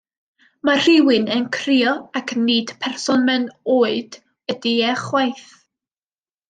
Mae 0.69 0.79
rhywun 0.85 1.27
yn 1.35 1.45
crio, 1.57 1.93
ac 2.21 2.33
nid 2.47 2.75
person 2.87 3.29
mewn 3.29 3.47
oed 3.77 4.21
ydi 4.55 4.77
e 4.93 4.97
chwaith. 5.07 5.49